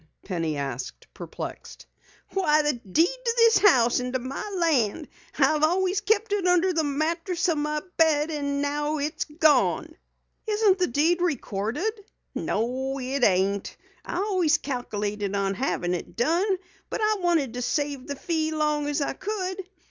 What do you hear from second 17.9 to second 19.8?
the fee long as I could.